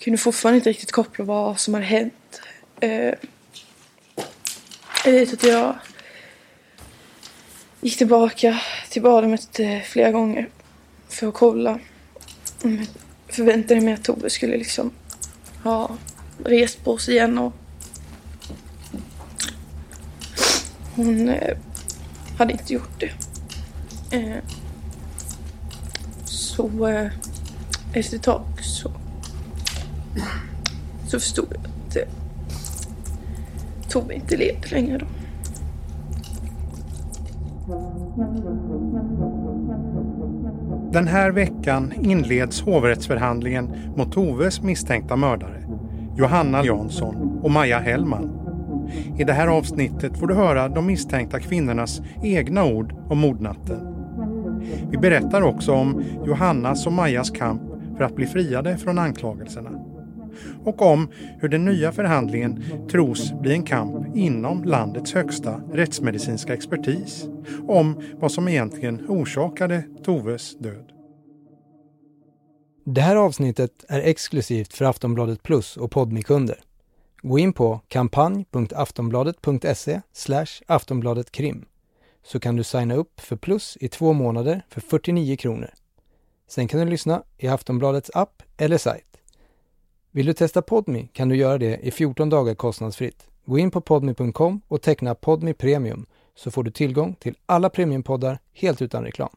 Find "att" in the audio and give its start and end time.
5.32-5.42, 11.28-11.34, 13.94-14.04, 31.60-31.96, 58.04-58.16